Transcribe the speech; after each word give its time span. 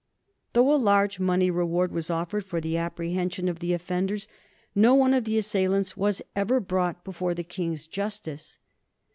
Though 0.53 0.73
a 0.73 0.81
large 0.81 1.19
money 1.19 1.51
reward 1.51 1.91
was 1.91 2.09
offered 2.09 2.43
for 2.43 2.59
the 2.59 2.75
apprehension 2.75 3.47
of 3.47 3.59
the 3.59 3.71
offenders, 3.71 4.27
no 4.73 4.95
one 4.95 5.13
of 5.13 5.25
the 5.25 5.37
assailants 5.37 5.95
was 5.95 6.23
ever 6.35 6.59
brought 6.59 7.03
before 7.05 7.35
the 7.35 7.43
King's 7.43 7.85
justice. 7.85 8.57